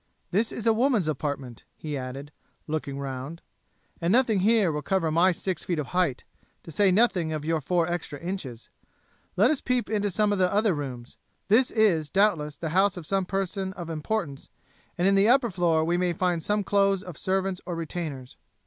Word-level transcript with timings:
This 0.31 0.51
is 0.51 0.65
a 0.65 0.73
woman's 0.73 1.07
apartment," 1.07 1.63
he 1.75 1.95
added, 1.95 2.31
looking 2.65 2.97
round, 2.97 3.43
"and 4.01 4.11
nothing 4.11 4.39
here 4.39 4.71
will 4.71 4.81
cover 4.81 5.11
my 5.11 5.31
six 5.31 5.63
feet 5.63 5.77
of 5.77 5.85
height, 5.93 6.23
to 6.63 6.71
say 6.71 6.89
nothing 6.91 7.31
of 7.31 7.45
your 7.45 7.61
four 7.61 7.85
inches 7.85 8.11
extra. 8.57 8.69
Let 9.37 9.51
us 9.51 9.61
peep 9.61 9.91
into 9.91 10.09
some 10.09 10.33
of 10.33 10.39
the 10.39 10.51
other 10.51 10.73
rooms. 10.73 11.17
This 11.49 11.69
is, 11.69 12.09
doubtless, 12.09 12.57
the 12.57 12.69
house 12.69 12.97
of 12.97 13.05
some 13.05 13.25
person 13.25 13.73
of 13.73 13.91
importance, 13.91 14.49
and 14.97 15.07
in 15.07 15.13
the 15.13 15.29
upper 15.29 15.51
floor 15.51 15.85
we 15.85 15.97
may 15.97 16.13
find 16.13 16.41
some 16.41 16.63
clothes 16.63 17.03
of 17.03 17.15
servants 17.15 17.61
or 17.67 17.75
retainers." 17.75 18.37